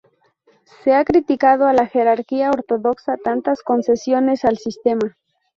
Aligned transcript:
Se 0.83 0.95
ha 0.95 1.05
criticado 1.05 1.67
a 1.67 1.73
la 1.73 1.85
jerarquía 1.85 2.49
ortodoxa 2.49 3.17
tantas 3.17 3.61
concesiones 3.61 4.43
al 4.45 4.57
sistema. 4.57 5.15